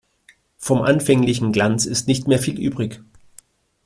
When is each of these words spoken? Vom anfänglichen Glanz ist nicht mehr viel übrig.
Vom 0.57 0.81
anfänglichen 0.81 1.51
Glanz 1.51 1.85
ist 1.85 2.07
nicht 2.07 2.27
mehr 2.27 2.39
viel 2.39 2.59
übrig. 2.59 3.03